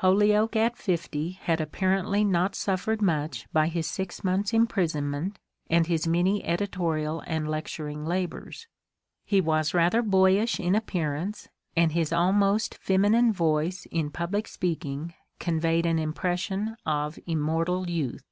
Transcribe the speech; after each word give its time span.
Holyoake 0.00 0.56
at 0.56 0.76
fifty 0.76 1.38
had 1.44 1.60
apparently 1.60 2.24
not 2.24 2.56
suffered 2.56 3.00
much 3.00 3.46
by 3.52 3.68
his 3.68 3.86
six 3.86 4.24
months' 4.24 4.52
imprisonment 4.52 5.38
and 5.70 5.86
his 5.86 6.08
many 6.08 6.44
editorial 6.44 7.22
and 7.24 7.46
lec 7.46 7.66
turing 7.66 8.04
labours; 8.04 8.66
he 9.24 9.40
was 9.40 9.74
rather 9.74 10.02
boyish 10.02 10.58
in 10.58 10.74
appearance, 10.74 11.46
and 11.76 11.92
his 11.92 12.12
almost 12.12 12.74
feminine 12.74 13.32
voice 13.32 13.86
in 13.92 14.10
public 14.10 14.48
speaking 14.48 15.14
conveyed 15.38 15.86
an 15.86 15.98
impres 15.98 16.40
sion 16.40 16.76
of 16.84 17.20
immortal 17.24 17.88
youth. 17.88 18.24